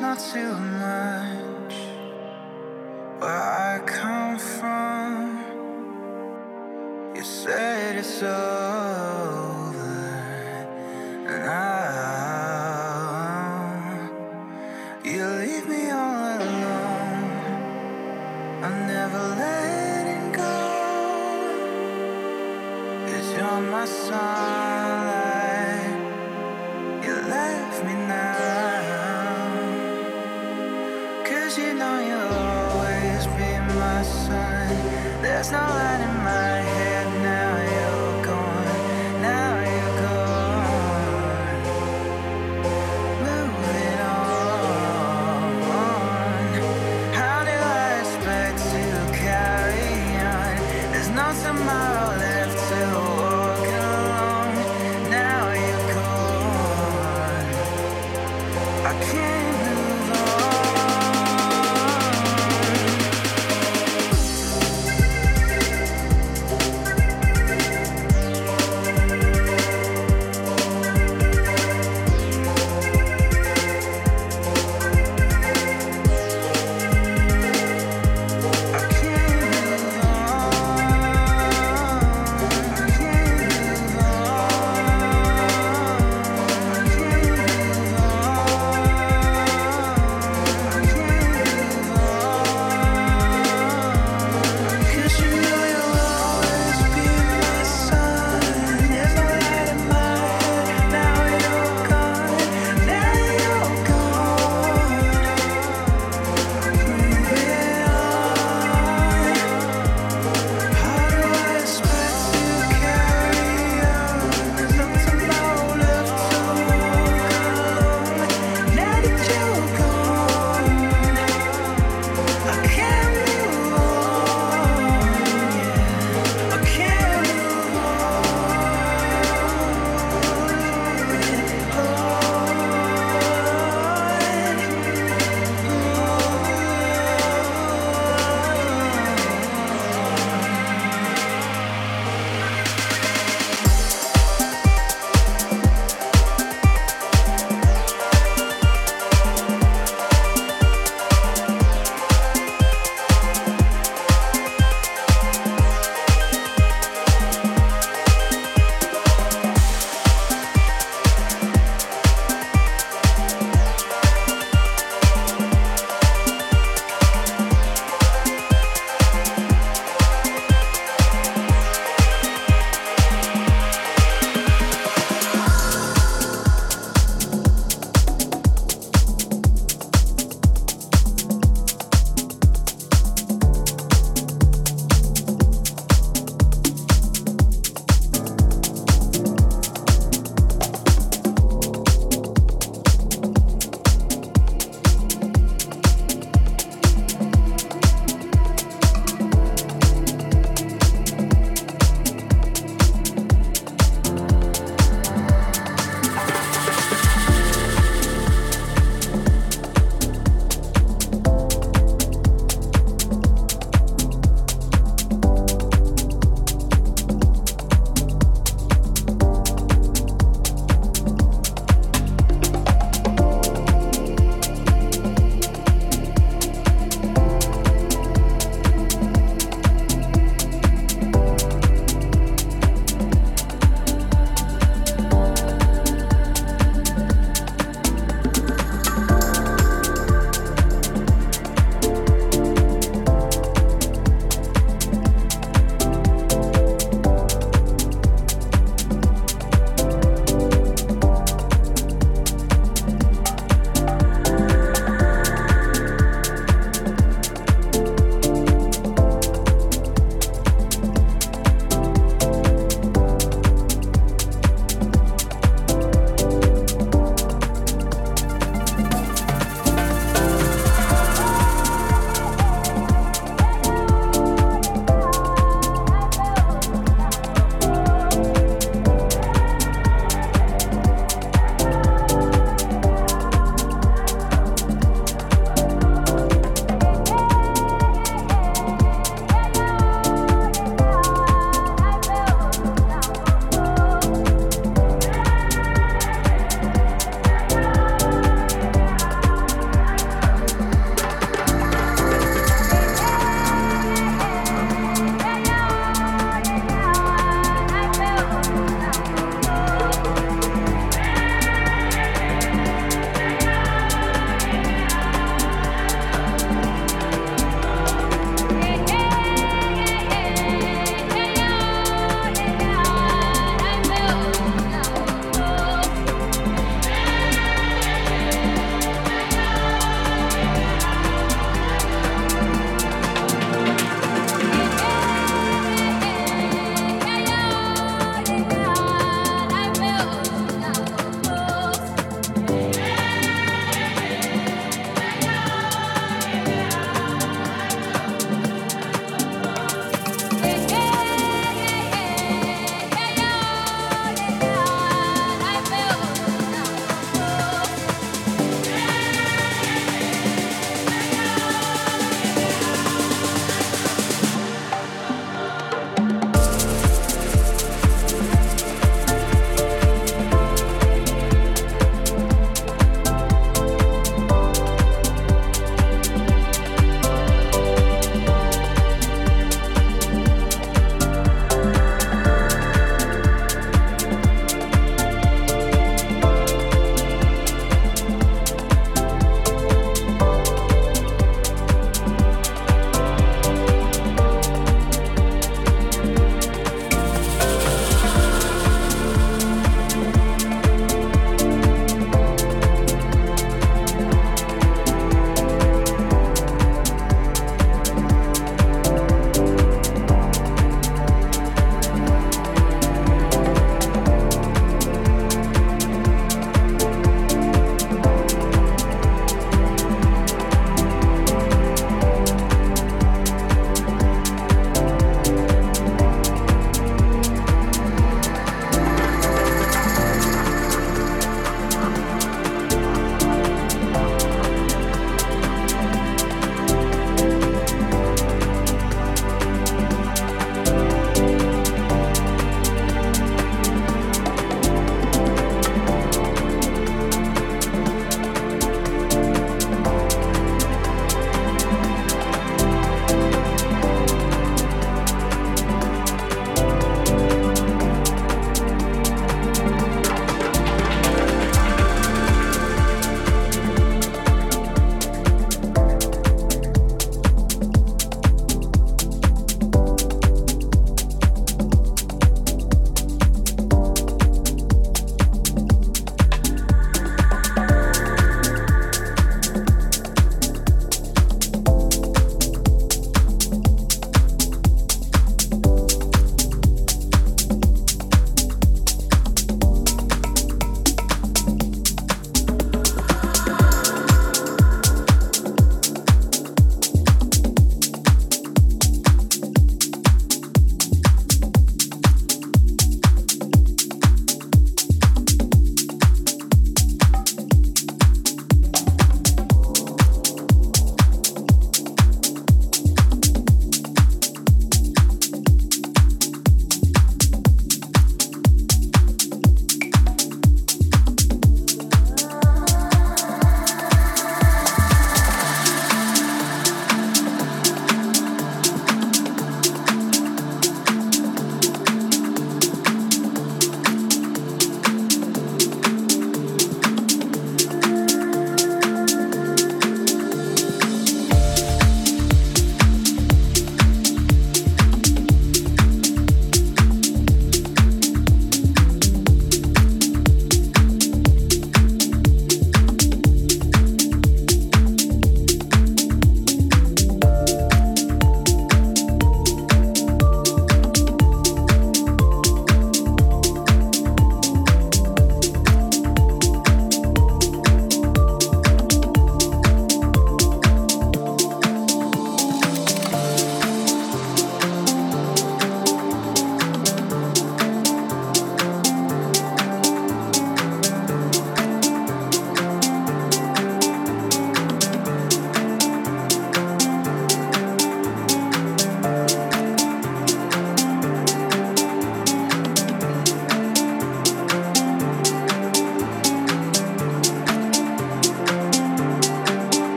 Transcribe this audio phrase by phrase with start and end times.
[0.00, 1.29] not too much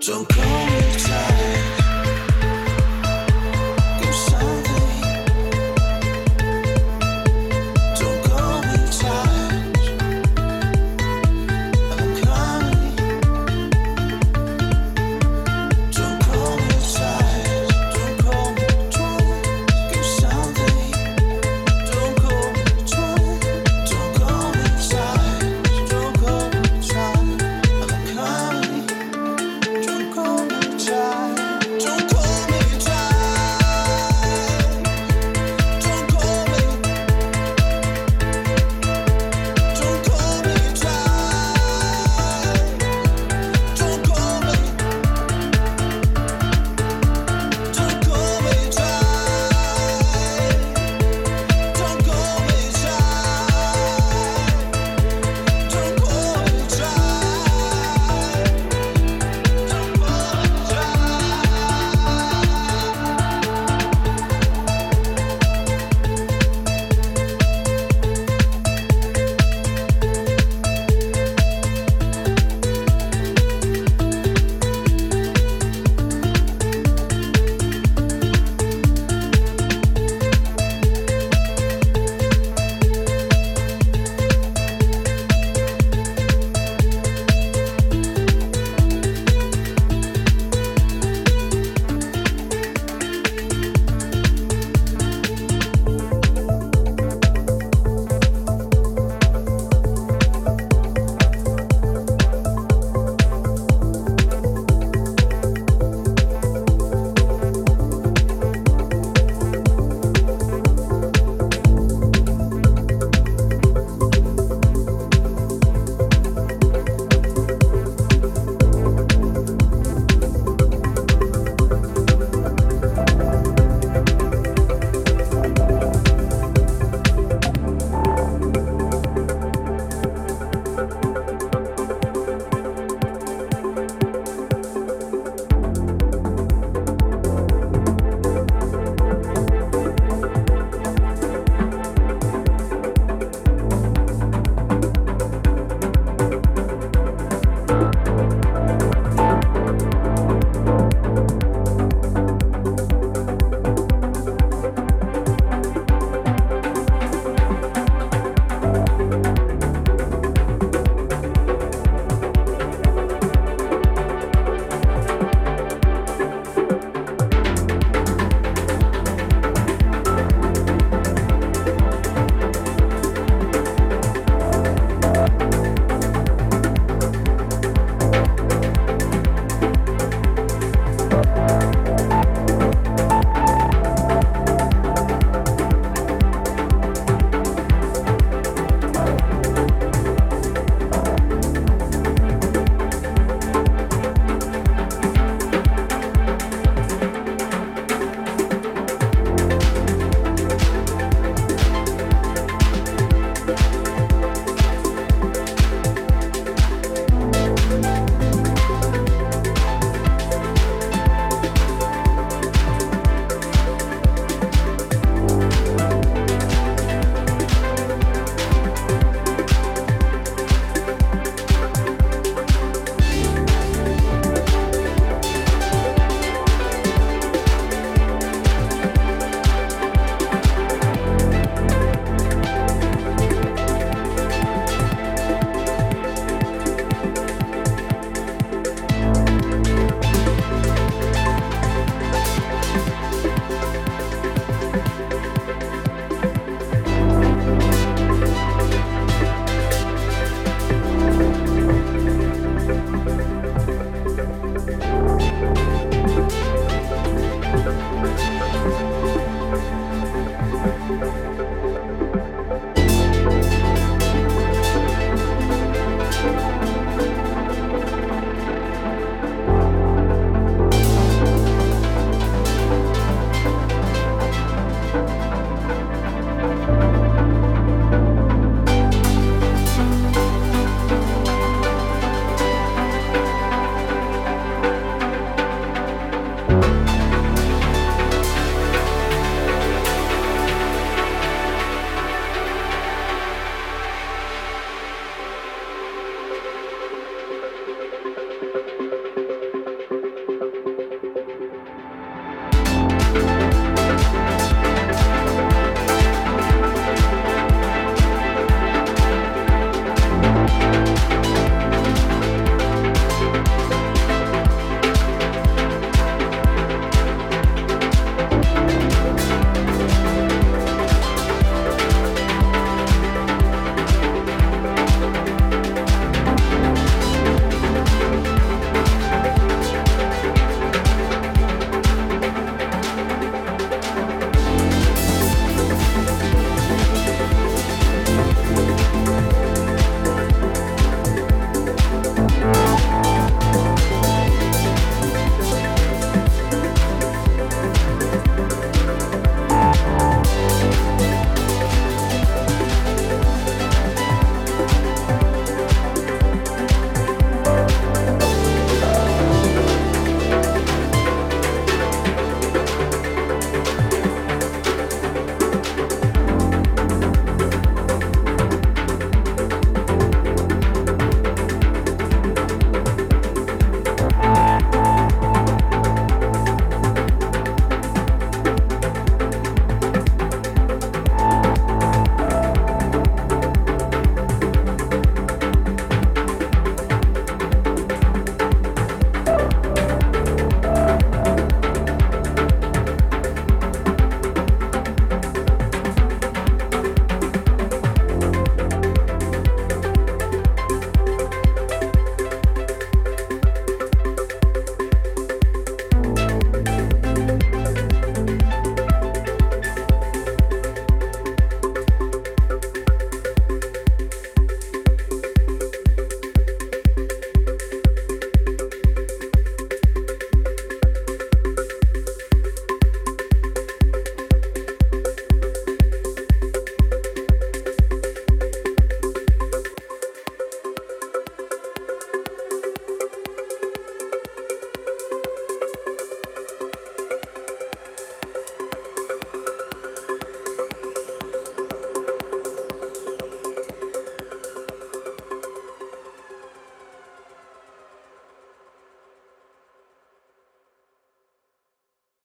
[0.00, 0.89] Don't call me.